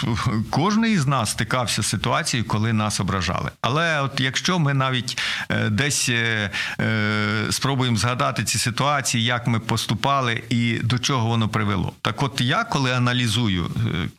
кожен 0.49 0.85
із 0.85 1.07
нас 1.07 1.29
стикався 1.31 1.83
з 1.83 1.87
ситуацією, 1.87 2.47
коли 2.47 2.73
нас 2.73 2.99
ображали. 2.99 3.51
Але 3.61 4.01
от 4.01 4.19
якщо 4.19 4.59
ми 4.59 4.73
навіть 4.73 5.17
е, 5.49 5.69
десь 5.69 6.09
е, 6.09 6.49
е, 6.79 7.51
спробуємо 7.51 7.97
згадати 7.97 8.43
ці 8.43 8.57
ситуації, 8.57 9.23
як 9.23 9.47
ми 9.47 9.59
поступали 9.59 10.43
і 10.49 10.79
до 10.83 10.99
чого 10.99 11.27
воно 11.27 11.49
привело. 11.49 11.93
Так, 12.01 12.23
от 12.23 12.41
я 12.41 12.63
коли 12.63 12.91
аналізую, 12.91 13.71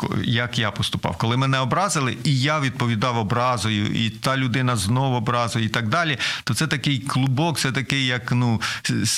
е, 0.07 0.12
як 0.25 0.59
я 0.59 0.71
поступав, 0.71 1.16
коли 1.16 1.37
мене 1.37 1.59
образили, 1.59 2.16
і 2.25 2.40
я 2.40 2.61
відповідав 2.61 3.16
образою, 3.16 3.87
і 3.87 4.11
та 4.11 4.37
людина 4.37 4.76
знову 4.76 5.16
образою, 5.16 5.64
і 5.64 5.69
так 5.69 5.88
далі, 5.88 6.19
то 6.45 6.54
це 6.54 6.66
такий 6.66 6.99
клубок, 6.99 7.59
це 7.59 7.73
такий, 7.73 8.07
як 8.07 8.33
ну 8.33 8.61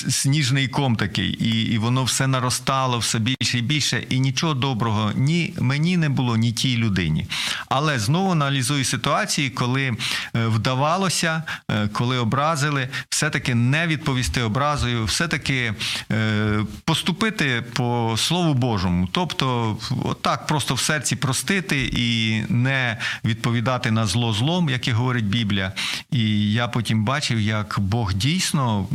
сніжний 0.09 0.67
ком 0.67 0.95
такий, 0.95 1.29
і, 1.29 1.73
і 1.73 1.77
воно 1.77 2.03
все 2.03 2.27
наростало 2.27 2.97
все 2.97 3.19
більше 3.19 3.57
і 3.57 3.61
більше, 3.61 4.03
і 4.09 4.19
нічого 4.19 4.53
доброго 4.53 5.11
ні 5.15 5.53
мені 5.59 5.97
не 5.97 6.09
було, 6.09 6.37
ні 6.37 6.51
тій 6.51 6.77
людині. 6.77 7.27
Але 7.69 7.99
знову 7.99 8.31
аналізую 8.31 8.85
ситуації, 8.85 9.49
коли 9.49 9.83
е, 9.83 9.95
вдавалося, 10.33 11.43
е, 11.71 11.87
коли 11.87 12.17
образили, 12.17 12.89
все-таки 13.09 13.55
не 13.55 13.87
відповісти 13.87 14.41
образою, 14.41 15.05
все-таки 15.05 15.73
е, 16.11 16.59
поступити 16.83 17.63
по 17.73 18.15
Слову 18.17 18.53
Божому. 18.53 19.07
Тобто, 19.11 19.77
отак 20.03 20.47
просто 20.47 20.73
в 20.73 20.79
серці 20.85 21.15
простити 21.15 21.89
і 21.93 22.41
не 22.49 22.97
відповідати 23.25 23.91
на 23.91 24.07
зло 24.07 24.33
злом, 24.33 24.69
як 24.69 24.87
і 24.87 24.91
говорить 24.91 25.25
Біблія. 25.25 25.71
І 26.11 26.53
я 26.53 26.67
потім 26.67 27.05
бачив, 27.05 27.39
як 27.39 27.75
Бог 27.79 28.13
дійсно. 28.13 28.87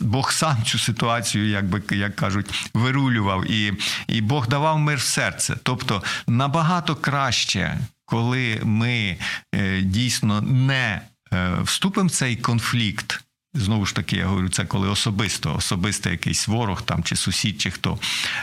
Бог 0.00 0.32
сам 0.32 0.62
цю 0.66 0.78
ситуацію, 0.78 1.48
як 1.48 1.64
би 1.68 1.82
як 1.90 2.16
кажуть, 2.16 2.70
вирулював, 2.74 3.50
і, 3.50 3.72
і 4.08 4.20
Бог 4.20 4.48
давав 4.48 4.78
мир 4.78 4.98
в 4.98 5.02
серце. 5.02 5.56
Тобто 5.62 6.02
набагато 6.26 6.96
краще, 6.96 7.78
коли 8.04 8.60
ми 8.62 9.16
е, 9.54 9.80
дійсно 9.82 10.40
не 10.40 11.00
е, 11.32 11.56
вступимо 11.62 12.08
в 12.08 12.10
цей 12.10 12.36
конфлікт. 12.36 13.24
Знову 13.54 13.86
ж 13.86 13.94
таки, 13.94 14.16
я 14.16 14.26
говорю, 14.26 14.48
це 14.48 14.64
коли 14.64 14.88
особисто, 14.88 15.54
особисто 15.54 16.10
якийсь 16.10 16.48
ворог 16.48 16.82
там 16.82 17.04
чи 17.04 17.16
сусід, 17.16 17.60
чи 17.60 17.70
хто, 17.70 17.98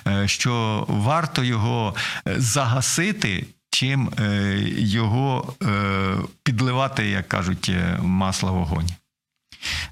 е, 0.07 0.27
що 0.27 0.85
варто 0.87 1.43
його 1.43 1.95
е, 2.27 2.35
загасити, 2.37 3.45
чим 3.69 4.09
е, 4.19 4.59
його 4.77 5.53
підливати, 6.43 7.09
як 7.09 7.27
кажуть, 7.27 7.71
масло 8.01 8.53
в 8.53 8.55
вогонь. 8.55 8.87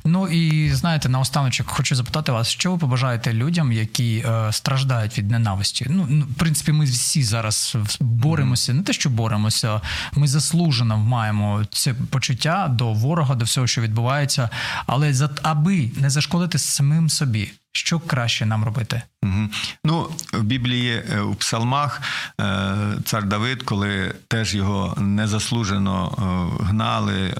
Ну 0.05 0.27
і 0.27 0.73
знаєте, 0.73 1.09
наостаночок 1.09 1.69
хочу 1.69 1.95
запитати 1.95 2.31
вас, 2.31 2.47
що 2.47 2.71
ви 2.71 2.77
побажаєте 2.77 3.33
людям, 3.33 3.71
які 3.71 4.25
е, 4.27 4.51
страждають 4.51 5.17
від 5.17 5.31
ненависті? 5.31 5.85
Ну, 5.89 6.07
ну, 6.09 6.25
в 6.25 6.33
принципі, 6.33 6.71
ми 6.71 6.85
всі 6.85 7.23
зараз 7.23 7.77
боремося, 7.99 8.73
не 8.73 8.83
те, 8.83 8.93
що 8.93 9.09
боремося, 9.09 9.81
ми 10.15 10.27
заслужено 10.27 10.97
маємо 10.97 11.65
це 11.71 11.93
почуття 11.93 12.67
до 12.67 12.93
ворога, 12.93 13.35
до 13.35 13.45
всього, 13.45 13.67
що 13.67 13.81
відбувається. 13.81 14.49
Але 14.85 15.13
за 15.13 15.29
аби 15.41 15.91
не 15.97 16.09
зашкодити 16.09 16.57
самим 16.59 17.09
собі, 17.09 17.51
що 17.77 17.99
краще 17.99 18.45
нам 18.45 18.63
робити? 18.63 19.01
Угу. 19.23 19.49
Ну, 19.85 20.09
в 20.33 20.43
Біблії 20.43 21.03
е, 21.13 21.19
у 21.19 21.35
псалмах 21.35 22.01
е, 22.41 22.75
цар 23.05 23.23
Давид, 23.23 23.63
коли 23.63 24.15
теж 24.27 24.55
його 24.55 24.95
незаслужено 24.97 26.15
е, 26.17 26.65
гнали, 26.65 27.33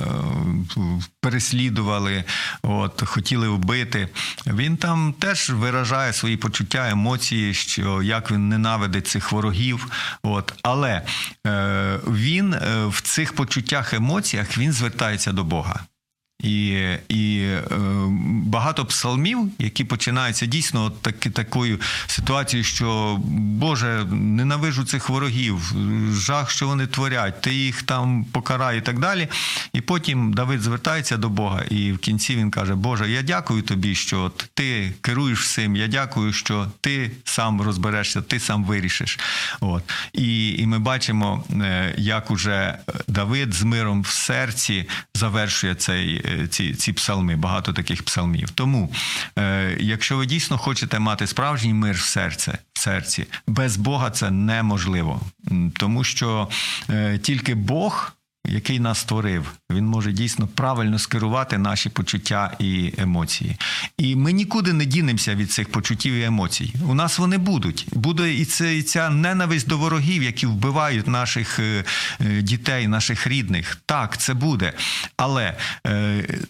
переслідували, 1.22 2.24
от, 2.64 3.04
хотіли 3.06 3.50
вбити, 3.50 4.10
він 4.48 4.78
там 4.78 5.14
теж 5.20 5.50
виражає 5.50 6.14
свої 6.14 6.38
почуття, 6.38 6.90
емоції, 6.90 7.54
що 7.54 8.02
як 8.02 8.32
він 8.32 8.50
ненавидить 8.50 9.08
цих 9.08 9.32
ворогів. 9.32 9.88
От. 10.24 10.54
Але 10.64 11.02
він 12.08 12.56
в 12.88 13.02
цих 13.02 13.34
почуттях, 13.34 13.94
емоціях 13.94 14.58
він 14.58 14.72
звертається 14.72 15.32
до 15.32 15.44
Бога. 15.44 15.80
І 16.40 16.84
і 17.10 17.40
е, 17.40 17.64
багато 18.46 18.86
псалмів, 18.86 19.52
які 19.60 19.84
починаються 19.84 20.46
дійсно 20.46 20.84
от 20.84 21.02
таки, 21.02 21.30
такою 21.30 21.80
ситуацією, 22.08 22.64
що 22.64 23.18
Боже, 23.36 24.06
ненавижу 24.12 24.86
цих 24.86 25.10
ворогів, 25.10 25.74
жах, 26.12 26.52
що 26.52 26.68
вони 26.68 26.88
творять, 26.88 27.42
ти 27.42 27.54
їх 27.54 27.84
там 27.84 28.26
покарай 28.32 28.78
і 28.78 28.82
так 28.82 29.00
далі. 29.00 29.28
І 29.74 29.82
потім 29.82 30.34
Давид 30.34 30.62
звертається 30.62 31.18
до 31.18 31.30
Бога, 31.30 31.62
і 31.70 31.92
в 31.92 31.98
кінці 31.98 32.36
він 32.36 32.52
каже: 32.52 32.76
Боже, 32.76 33.10
я 33.10 33.22
дякую 33.22 33.62
тобі, 33.62 33.96
що 33.96 34.22
от 34.22 34.50
ти 34.54 34.94
керуєш 35.02 35.42
всім. 35.42 35.76
Я 35.76 35.88
дякую, 35.88 36.34
що 36.34 36.68
ти 36.82 37.12
сам 37.24 37.62
розберешся, 37.62 38.22
ти 38.22 38.40
сам 38.40 38.66
вирішиш. 38.66 39.20
От 39.62 39.84
і, 40.14 40.50
і 40.50 40.66
ми 40.66 40.80
бачимо, 40.80 41.44
е, 41.52 41.96
як 41.98 42.32
уже 42.32 42.78
Давид 43.08 43.54
з 43.54 43.64
миром 43.64 44.02
в 44.02 44.08
серці 44.08 44.88
завершує 45.16 45.76
цей 45.76 46.26
ці 46.48 46.74
ці 46.74 46.94
псалми, 46.94 47.36
багато 47.36 47.74
таких 47.74 48.04
псалмів. 48.04 48.50
Тому, 48.50 48.92
е, 49.38 49.78
якщо 49.80 50.18
ви 50.18 50.26
дійсно 50.26 50.58
хочете 50.58 51.00
мати 51.00 51.28
справжній 51.28 51.74
мир 51.74 51.96
в 51.96 52.02
серце, 52.02 52.58
в 52.74 52.80
серці, 52.80 53.26
без 53.48 53.78
Бога 53.78 54.12
це 54.12 54.32
неможливо, 54.32 55.22
тому 55.78 56.04
що 56.04 56.50
е, 56.90 57.18
тільки 57.18 57.56
Бог. 57.56 58.12
Який 58.48 58.80
нас 58.80 59.00
створив, 59.00 59.52
він 59.72 59.86
може 59.88 60.12
дійсно 60.12 60.48
правильно 60.48 61.00
скерувати 61.00 61.58
наші 61.58 61.90
почуття 61.90 62.52
і 62.60 62.94
емоції. 62.98 63.58
І 63.98 64.16
ми 64.16 64.32
нікуди 64.32 64.74
не 64.74 64.86
дінемося 64.86 65.36
від 65.36 65.52
цих 65.52 65.72
почуттів 65.72 66.14
і 66.14 66.24
емоцій. 66.24 66.74
У 66.88 66.94
нас 66.94 67.20
вони 67.20 67.38
будуть. 67.38 67.88
Буде 67.94 68.34
і 68.34 68.46
це 68.46 68.78
і 68.78 68.84
ця 68.84 69.10
ненависть 69.10 69.68
до 69.68 69.78
ворогів, 69.78 70.24
які 70.24 70.46
вбивають 70.46 71.08
наших 71.08 71.60
дітей, 72.42 72.88
наших 72.88 73.28
рідних. 73.28 73.78
Так, 73.86 74.18
це 74.18 74.34
буде. 74.34 74.74
Але 75.18 75.54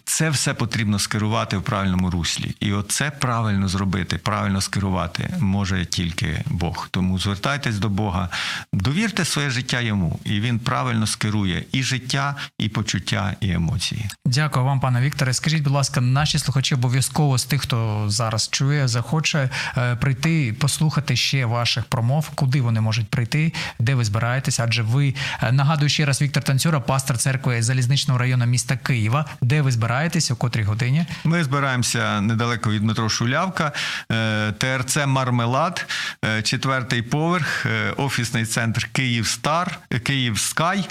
це 0.04 0.30
все 0.30 0.54
потрібно 0.54 0.98
скерувати 0.98 1.56
в 1.56 1.62
правильному 1.62 2.10
руслі. 2.10 2.54
І 2.60 2.72
оце 2.72 3.10
правильно 3.10 3.68
зробити, 3.68 4.18
правильно 4.18 4.60
скерувати 4.60 5.30
може 5.40 5.84
тільки 5.84 6.42
Бог. 6.46 6.88
Тому 6.90 7.18
звертайтесь 7.18 7.78
до 7.78 7.88
Бога, 7.88 8.28
довірте 8.72 9.24
своє 9.24 9.50
життя 9.50 9.80
йому, 9.80 10.20
і 10.24 10.40
він 10.40 10.58
правильно 10.58 11.06
скерує 11.06 11.64
і 11.72 11.82
життя, 11.86 12.34
і 12.58 12.68
почуття, 12.68 13.36
і 13.40 13.50
емоції. 13.50 14.06
Дякую 14.24 14.64
вам, 14.64 14.80
пане 14.80 15.00
Вікторе. 15.00 15.34
Скажіть, 15.34 15.62
будь 15.62 15.72
ласка, 15.72 16.00
наші 16.00 16.38
слухачі 16.38 16.74
обов'язково 16.74 17.38
з 17.38 17.44
тих, 17.44 17.62
хто 17.62 18.04
зараз 18.08 18.48
чує, 18.48 18.88
захоче 18.88 19.50
е, 19.76 19.96
прийти, 19.96 20.56
послухати 20.60 21.16
ще 21.16 21.46
ваших 21.46 21.84
промов, 21.84 22.30
куди 22.34 22.60
вони 22.60 22.80
можуть 22.80 23.08
прийти, 23.08 23.52
де 23.78 23.94
ви 23.94 24.04
збираєтесь? 24.04 24.60
Адже 24.60 24.82
ви 24.82 25.14
е, 25.42 25.52
нагадую 25.52 25.88
ще 25.88 26.04
раз 26.06 26.22
Віктор 26.22 26.42
Танцюра, 26.42 26.80
пастор 26.80 27.16
церкви 27.16 27.62
залізничного 27.62 28.18
району 28.18 28.46
міста 28.46 28.76
Києва. 28.76 29.24
Де 29.40 29.62
ви 29.62 29.72
збираєтесь, 29.72 30.30
о 30.30 30.36
котрій 30.36 30.62
годині? 30.62 31.06
Ми 31.24 31.44
збираємося 31.44 32.20
недалеко 32.20 32.70
від 32.70 32.82
метро 32.82 33.08
Шулявка, 33.08 33.72
е, 34.12 34.52
ТРЦ 34.52 34.96
Мармелад, 35.06 35.86
е, 36.24 36.42
четвертий 36.42 37.02
поверх, 37.02 37.66
офісний 37.96 38.46
центр 38.46 38.88
Київ 38.92 39.26
Стар, 39.26 39.78
Київ 40.02 40.38
Скай, 40.38 40.88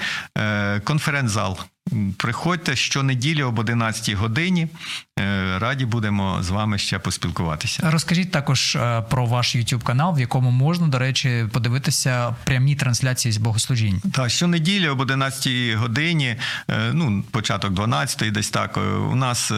конференц-зал. 0.86 1.58
Приходьте 2.16 2.76
щонеділі 2.76 3.42
об 3.42 3.58
11 3.58 4.14
годині. 4.14 4.68
Раді 5.58 5.84
будемо 5.84 6.42
з 6.42 6.50
вами 6.50 6.78
ще 6.78 6.98
поспілкуватися. 6.98 7.90
Розкажіть 7.90 8.30
також 8.30 8.78
про 9.10 9.26
ваш 9.26 9.56
YouTube 9.56 9.82
канал, 9.82 10.16
в 10.16 10.20
якому 10.20 10.50
можна, 10.50 10.86
до 10.88 10.98
речі, 10.98 11.46
подивитися 11.52 12.34
прямі 12.44 12.74
трансляції 12.74 13.32
з 13.32 13.36
богослужінь. 13.36 14.00
Так, 14.12 14.30
щонеділі 14.30 14.88
об 14.88 15.00
11 15.00 15.74
годині, 15.74 16.36
ну 16.92 17.24
початок 17.30 17.72
12 17.72 18.32
десь 18.32 18.50
так. 18.50 18.78
У 19.10 19.14
нас 19.14 19.52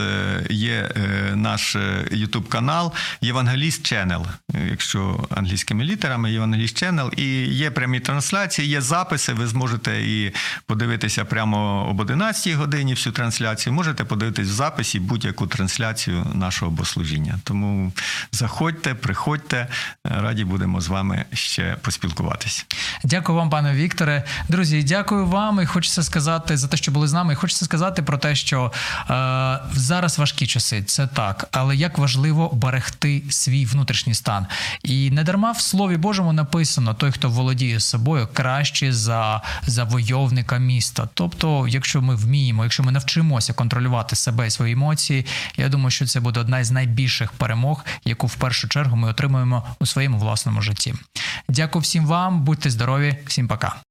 є 0.51 0.91
наш 1.35 1.77
YouTube 2.13 2.49
канал 2.49 2.93
Євангеліст 3.21 3.93
Channel, 3.93 4.25
якщо 4.71 5.29
англійськими 5.31 5.85
літерами, 5.85 6.33
Євангеліст 6.33 6.83
Channel, 6.83 7.15
і 7.15 7.55
є 7.55 7.71
прямі 7.71 8.01
трансляції, 8.01 8.69
є 8.69 8.81
записи. 8.81 9.33
Ви 9.33 9.47
зможете 9.47 10.03
і 10.03 10.33
подивитися 10.67 11.25
прямо 11.25 11.89
об 11.91 12.01
11 12.01 12.53
годині 12.53 12.95
всю 12.95 13.13
трансляцію. 13.13 13.73
Можете 13.73 14.05
подивитись 14.05 14.49
в 14.49 14.53
записі 14.53 15.01
будь-яку 15.01 15.48
трансляцію 15.49 16.27
нашого 16.35 16.71
богослужіння. 16.71 17.39
Тому 17.45 17.93
заходьте, 18.33 18.95
приходьте, 18.95 19.67
раді 20.05 20.45
будемо 20.45 20.81
з 20.81 20.89
вами 20.89 21.25
ще 21.33 21.77
поспілкуватися. 21.83 22.65
Дякую 23.05 23.39
вам, 23.39 23.51
пане 23.51 23.73
Вікторе. 23.73 24.25
Друзі, 24.49 24.83
дякую 24.83 25.27
вам. 25.27 25.61
І 25.61 25.67
хочеться 25.67 26.03
сказати 26.03 26.57
за 26.57 26.69
те, 26.69 26.77
що 26.77 26.93
були 26.93 27.09
з 27.09 27.13
нами. 27.13 27.33
І 27.33 27.37
хочеться 27.37 27.65
сказати 27.65 28.03
про 28.03 28.19
те, 28.19 28.35
що 28.35 28.73
е, 29.11 29.59
зараз 29.73 30.19
важкі 30.19 30.47
часи, 30.47 30.83
це 30.83 31.07
так, 31.07 31.49
але 31.53 31.77
як 31.77 31.99
важливо 31.99 32.51
берегти 32.53 33.23
свій 33.31 33.67
внутрішній 33.67 34.15
стан. 34.15 34.47
І 34.83 35.11
не 35.11 35.25
дарма 35.25 35.53
в 35.53 35.61
Слові 35.61 35.97
Божому 35.97 36.33
написано: 36.33 36.95
той, 36.95 37.13
хто 37.13 37.31
володіє 37.31 37.81
собою, 37.81 38.29
краще 38.33 38.93
за 38.93 39.43
завойовника 39.67 40.59
міста. 40.59 41.09
Тобто, 41.15 41.69
якщо 41.69 42.03
ми 42.03 42.15
вміємо, 42.15 42.63
якщо 42.63 42.83
ми 42.83 42.93
навчимося 42.93 43.53
контролювати 43.53 44.17
себе 44.17 44.47
і 44.47 44.51
свої 44.51 44.73
емоції, 44.73 45.27
я 45.57 45.69
думаю, 45.69 45.91
що 45.91 46.07
це 46.07 46.21
буде 46.21 46.41
одна 46.41 46.59
із 46.59 46.71
найбільших 46.71 47.33
перемог, 47.33 47.85
яку 48.05 48.27
в 48.27 48.35
першу 48.35 48.69
чергу 48.69 48.97
ми 48.97 49.09
отримуємо 49.09 49.67
у 49.81 49.87
своєму 49.87 50.19
власному 50.19 50.63
житті. 50.63 50.95
Дякую 51.49 51.83
всім 51.83 52.07
вам, 52.07 52.45
будьте 52.45 52.71
здорові, 52.71 53.17
всім 53.27 53.49
пока. 53.49 53.81